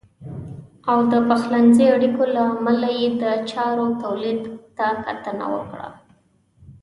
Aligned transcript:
او 0.89 0.97
د 1.11 1.13
خپلمنځي 1.29 1.85
اړیکو 1.95 2.23
له 2.35 2.41
امله 2.53 2.87
یې 2.99 3.07
د 3.21 3.23
چارو 3.51 3.85
تولید 4.03 4.41
ته 4.77 4.87
کتنه 5.05 5.45
وکړه. 5.55 5.89